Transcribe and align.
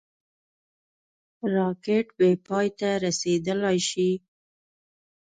راکټ 1.55 2.05
بېپای 2.17 2.67
ته 2.79 2.89
رسېدلای 3.03 3.77
شي 3.89 4.09